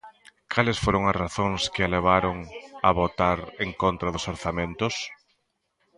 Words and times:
Cales 0.53 0.79
foron 0.83 1.03
as 1.11 1.19
razóns 1.23 1.61
que 1.73 1.81
a 1.83 1.91
levaron 1.95 2.37
a 2.87 2.89
votar 3.01 3.37
en 3.65 3.69
contra 3.81 4.13
dos 4.13 4.27
orzamentos? 4.33 4.95